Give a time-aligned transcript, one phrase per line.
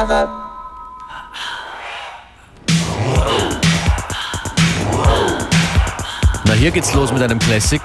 [0.00, 0.28] lover.
[6.44, 7.82] Na, hier geht's los mit einem Classic.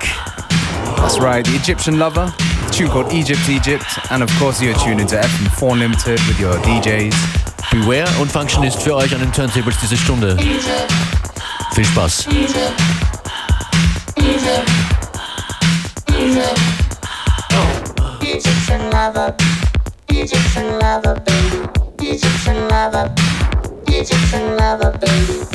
[0.97, 2.31] That's right, the Egyptian Lover.
[2.67, 3.85] A tune called Egypt, Egypt.
[4.09, 7.15] And of course, you're tuned into FM4 Limited with your DJs.
[7.71, 10.37] Beware und Functionist für euch an den Turntables diese Stunde.
[11.73, 12.27] Viel Spaß.
[18.21, 19.35] Egyptian lover.
[20.09, 21.62] Egyptian lover, baby.
[22.13, 23.11] Egyptian lover.
[23.87, 25.52] Egyptian lover, baby.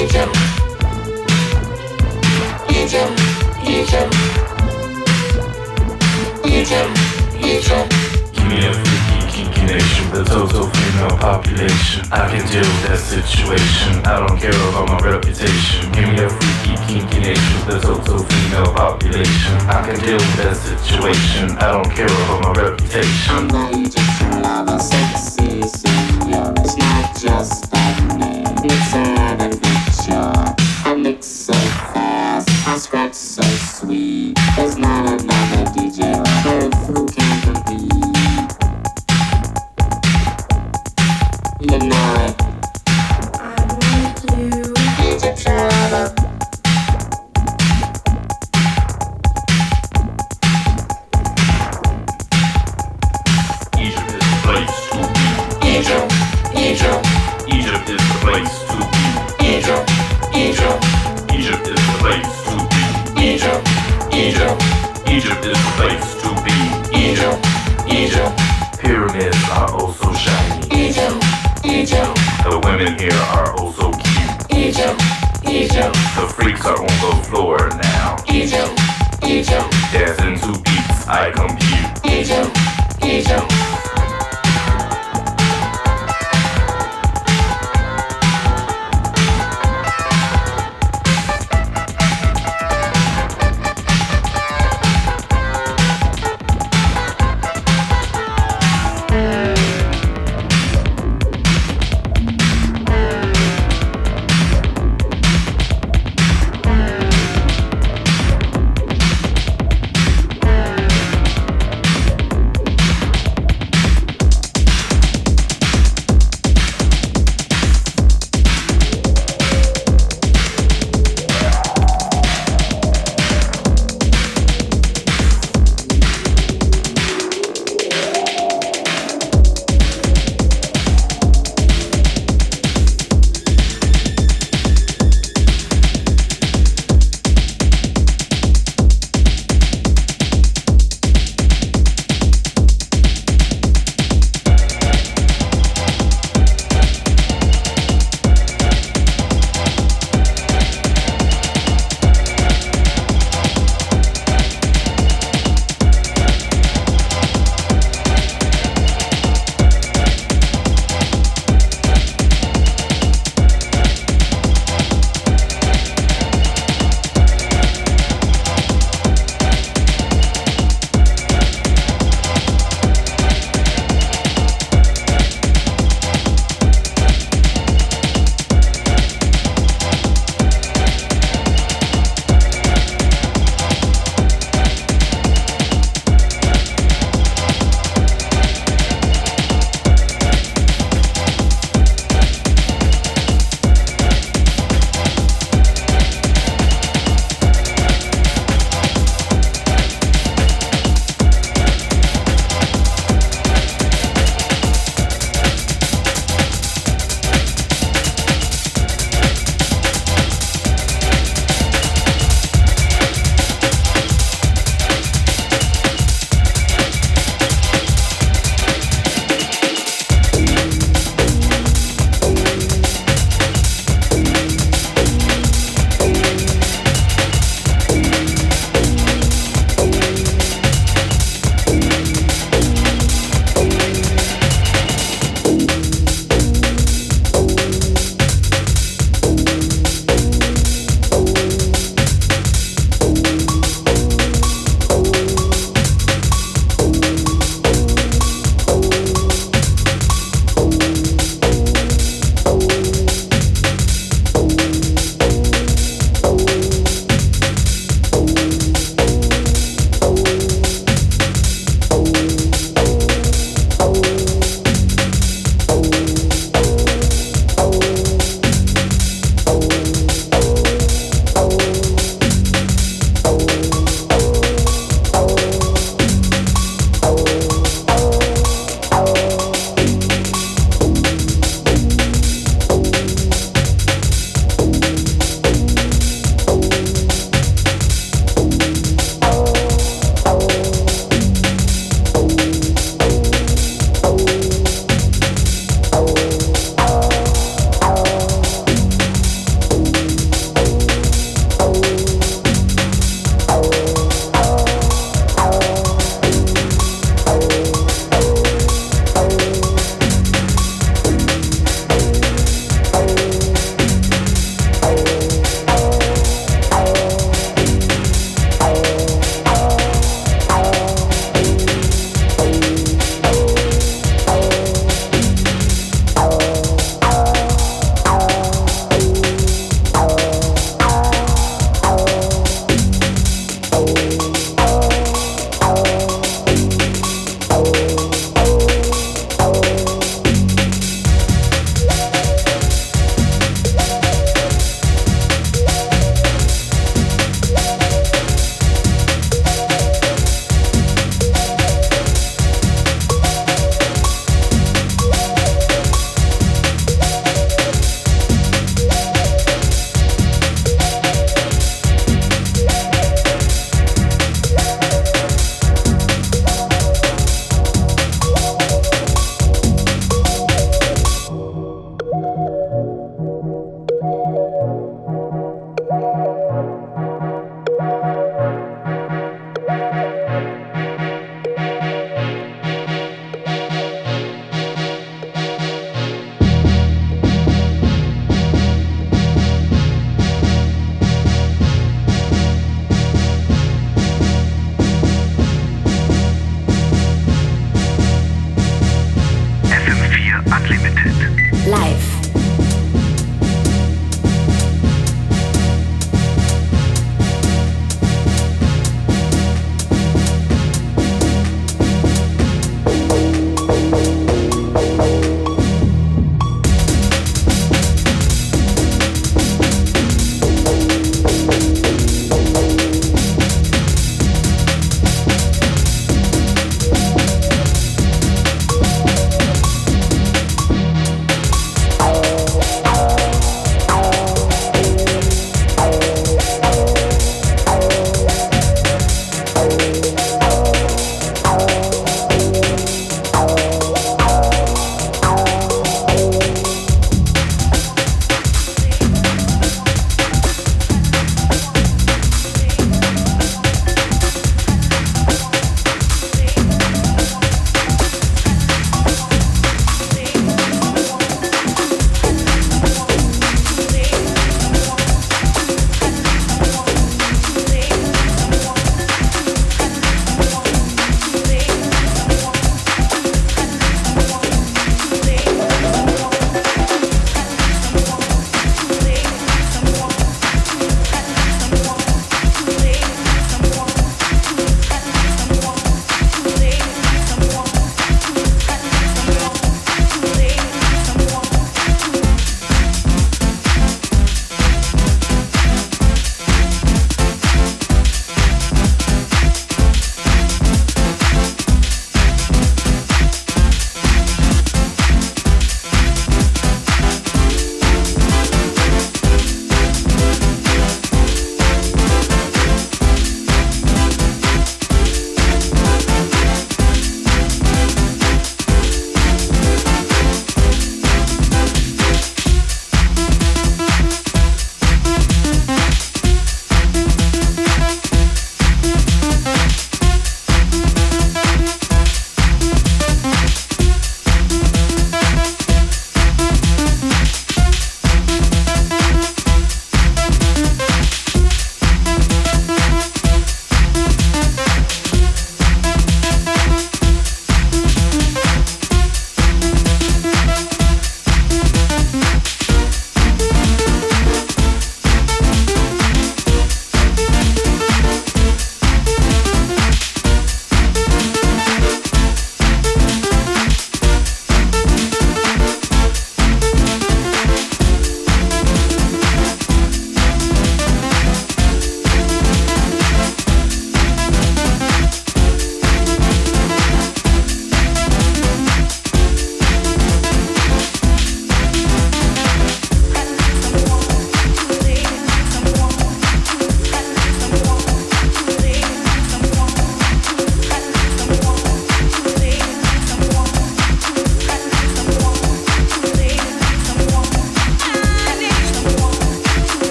[0.00, 0.32] Jedziemy.
[2.70, 3.16] Jedziemy.
[3.64, 4.16] Jedziemy.
[7.40, 7.88] Jedziemy.
[8.32, 8.72] Give me a
[9.32, 12.02] geeky nation, the total female population.
[12.12, 14.00] I can deal with that situation.
[14.06, 15.92] I don't care about my reputation.
[15.92, 19.52] Give me a freaky kinky nation, the total female population.
[19.68, 21.58] I can deal with that situation.
[21.58, 23.34] I don't care about my reputation.
[23.36, 25.60] I'm not just love sexy.
[25.60, 28.46] It's not just that name.
[28.64, 29.39] It's a
[31.22, 34.38] so fast, I scratch so sweet.
[34.56, 35.19] There's not a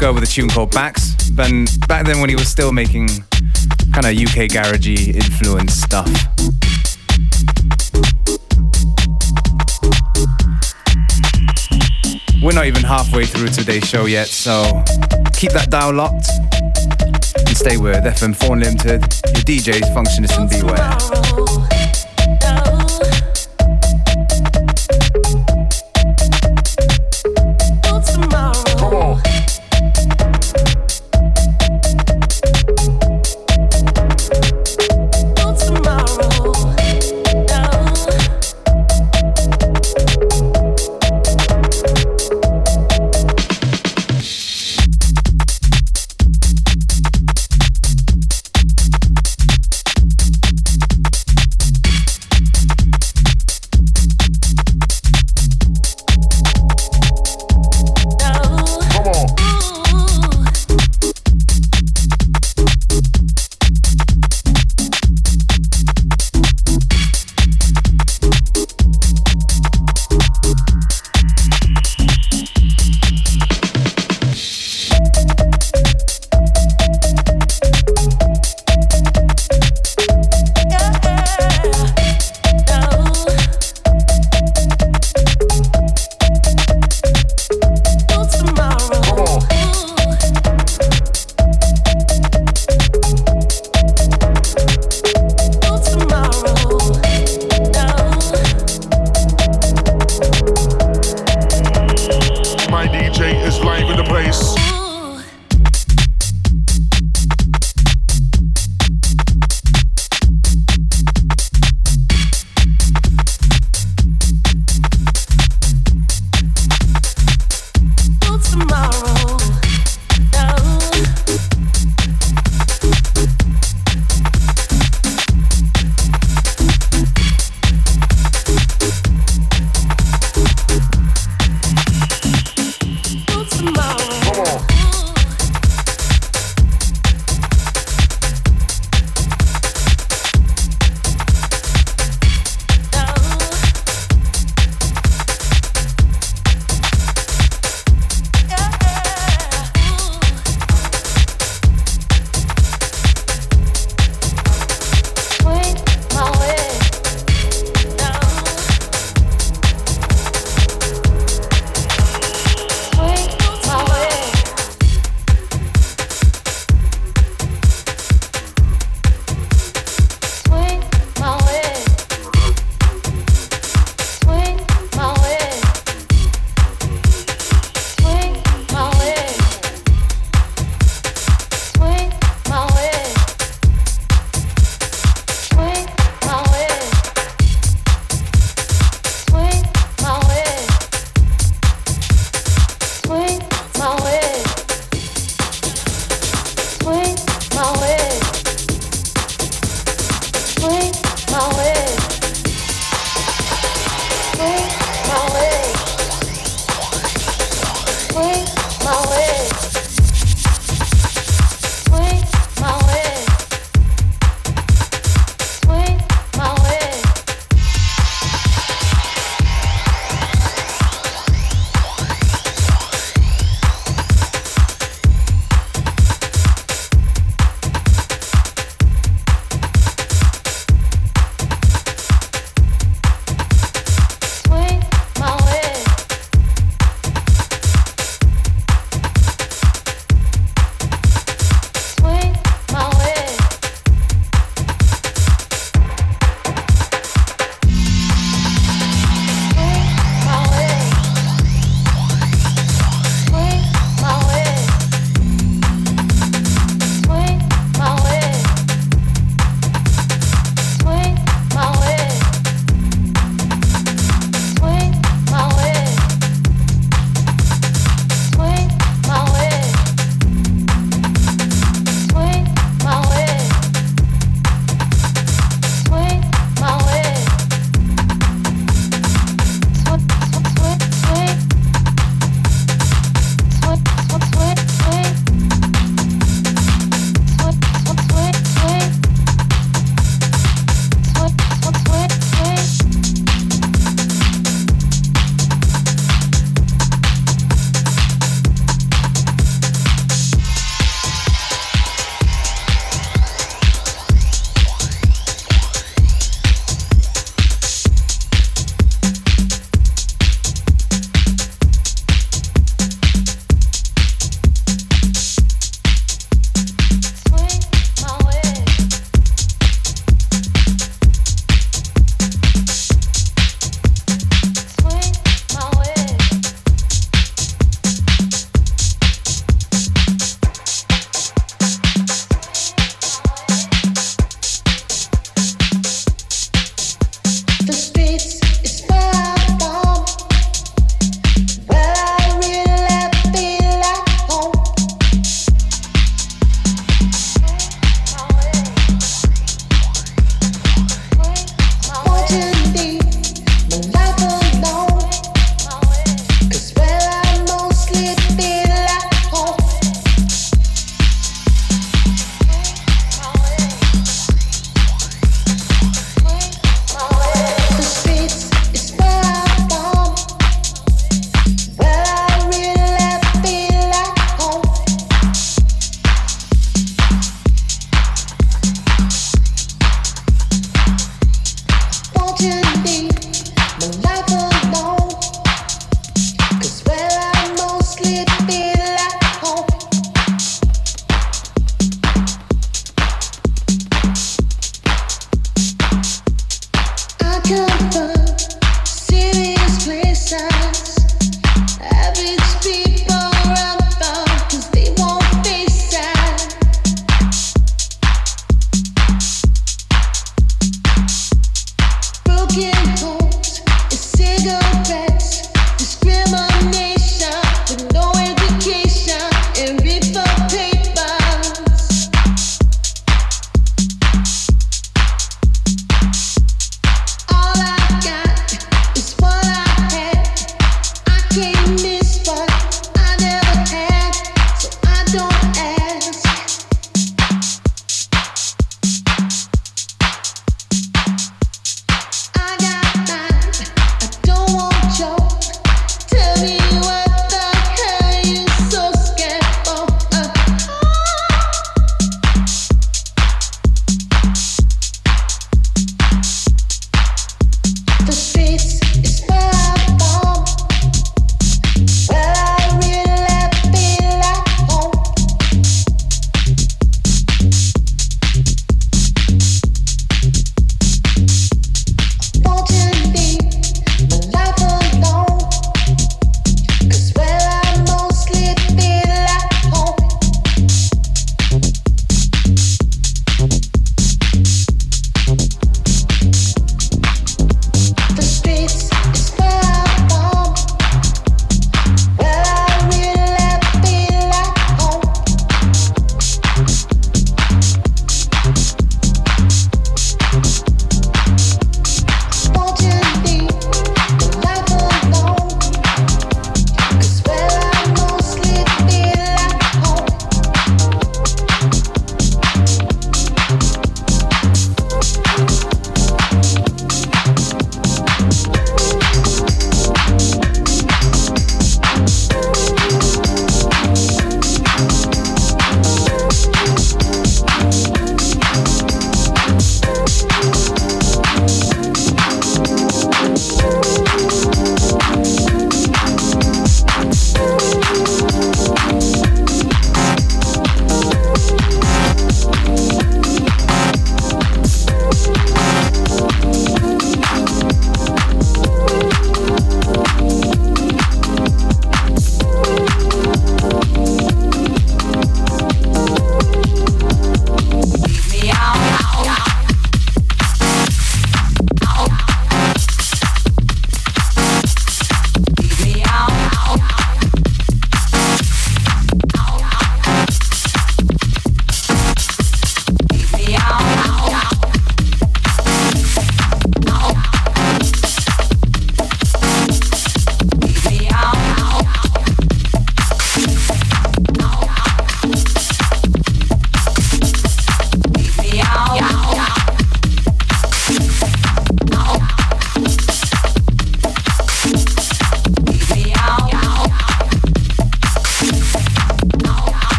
[0.00, 1.28] With a tune called Backs.
[1.30, 1.50] But
[1.86, 3.08] back then when he was still making
[3.92, 6.08] kind of UK garagey influence stuff.
[12.40, 14.62] We're not even halfway through today's show yet, so
[15.34, 16.28] keep that dial locked
[17.36, 19.02] and stay with FM4 Unlimited,
[19.34, 21.67] your DJs, Functionist and Beware.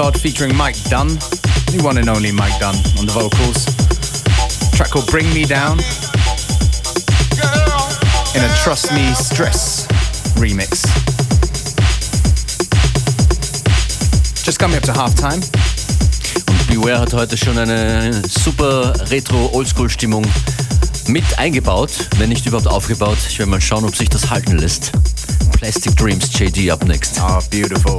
[0.00, 3.66] Todd featuring Mike Dunn, the one and only Mike Dunn on the vocals.
[4.74, 5.78] track called Bring Me Down
[8.34, 9.86] in a Trust Me Stress
[10.40, 10.86] remix.
[14.42, 15.42] Just coming up to halftime.
[16.48, 20.24] Und Beware hat heute schon eine super Retro-Oldschool-Stimmung
[21.08, 23.18] mit eingebaut, wenn nicht überhaupt aufgebaut.
[23.28, 24.92] Ich werde mal schauen, ob sich das halten lässt.
[25.52, 27.20] Plastic Dreams JD up next.
[27.20, 27.98] Ah, beautiful.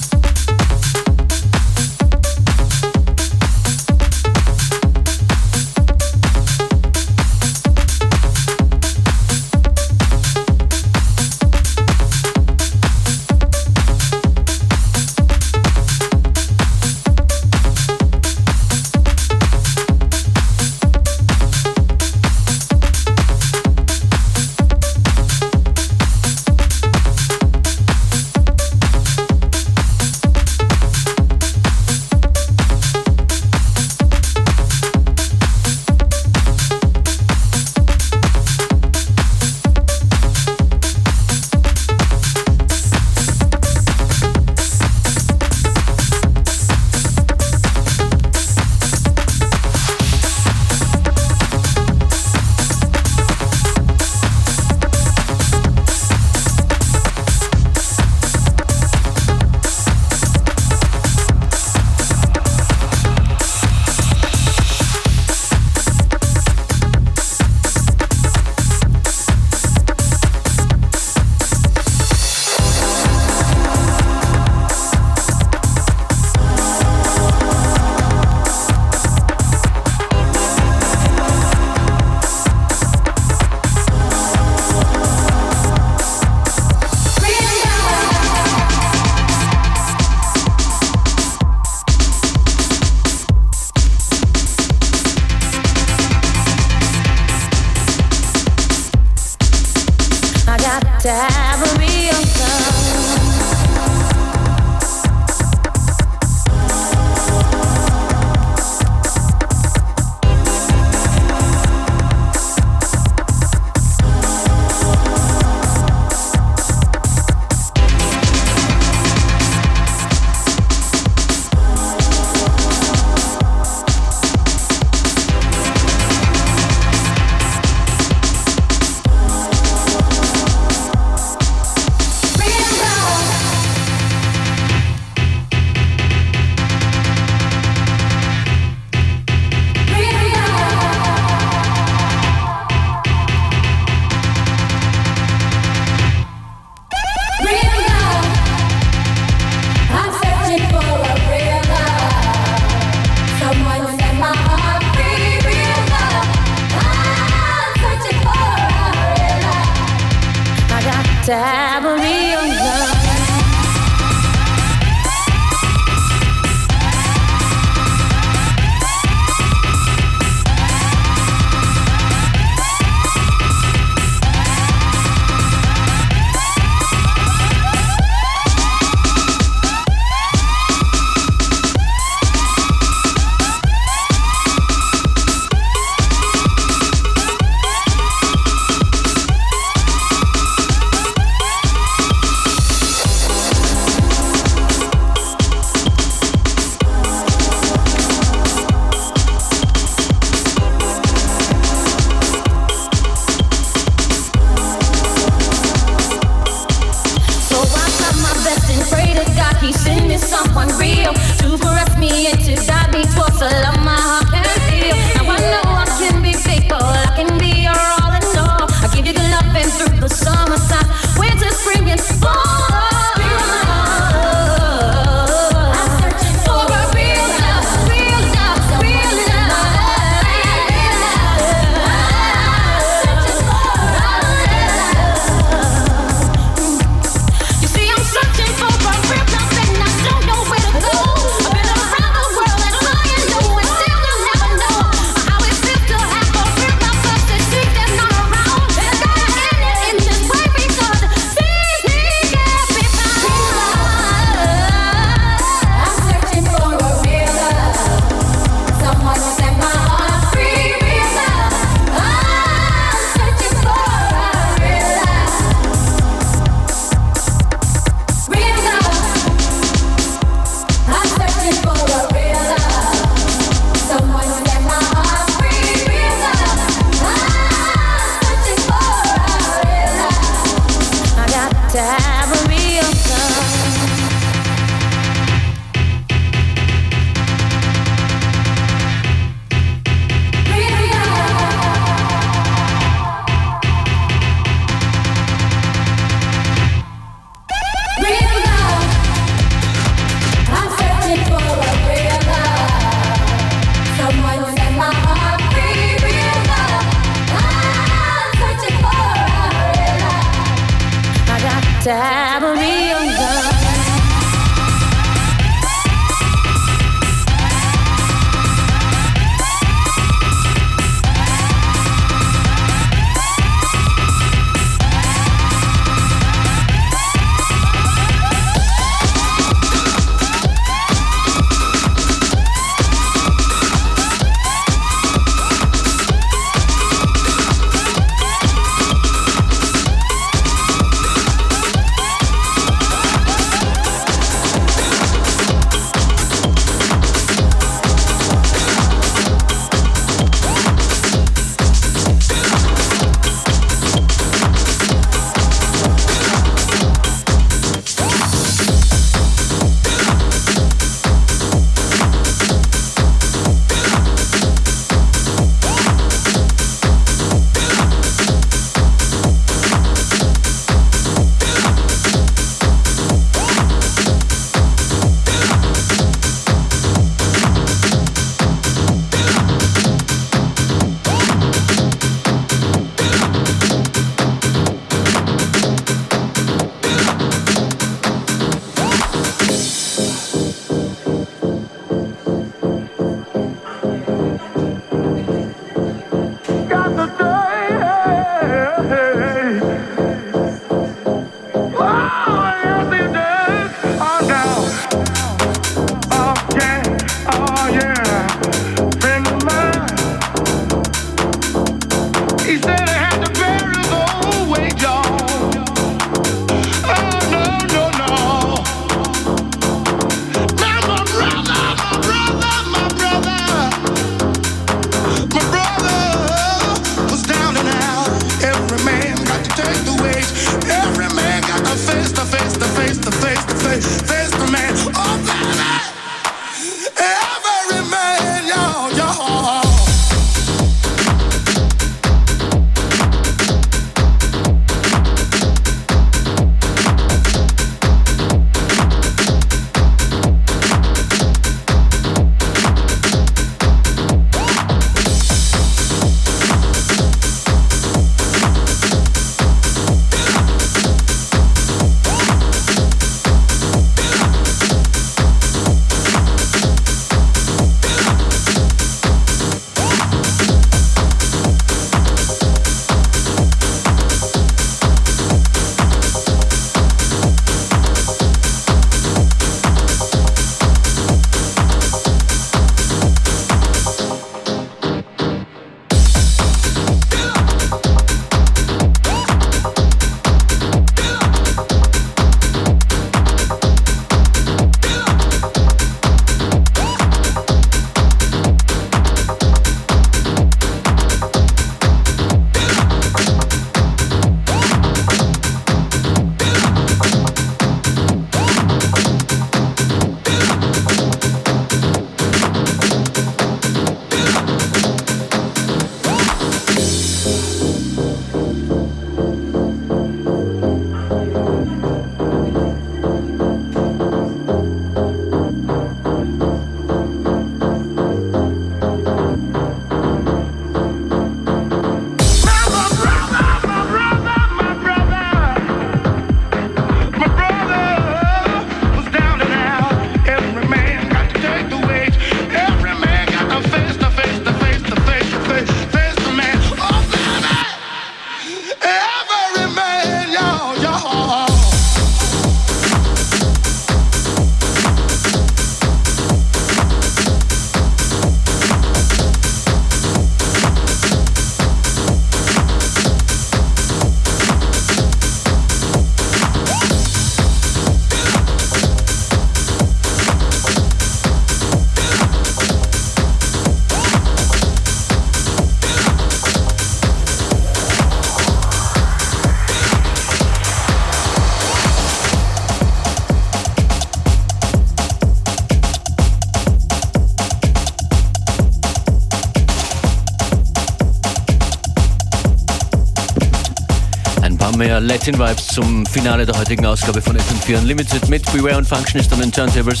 [594.76, 599.32] Mehr Latin Vibes zum Finale der heutigen Ausgabe von FM4 Unlimited mit Beware und Functionist
[599.32, 600.00] an den Turntables.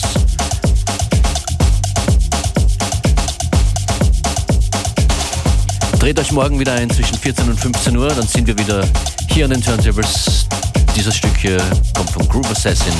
[5.98, 8.84] Dreht euch morgen wieder ein zwischen 14 und 15 Uhr, dann sind wir wieder
[9.28, 10.46] hier an den Turntables.
[10.96, 11.58] Dieses Stück hier
[11.94, 12.94] kommt vom Groove Assassin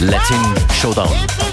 [0.00, 1.47] Latin Showdown.